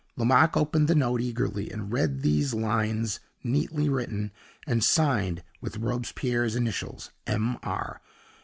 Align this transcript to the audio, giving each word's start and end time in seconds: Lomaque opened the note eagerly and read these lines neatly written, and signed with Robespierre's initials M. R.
Lomaque 0.17 0.57
opened 0.57 0.87
the 0.87 0.95
note 0.95 1.21
eagerly 1.21 1.69
and 1.69 1.91
read 1.91 2.23
these 2.23 2.55
lines 2.55 3.19
neatly 3.43 3.87
written, 3.87 4.31
and 4.65 4.83
signed 4.83 5.43
with 5.61 5.77
Robespierre's 5.77 6.55
initials 6.55 7.11
M. 7.27 7.59
R. 7.61 8.01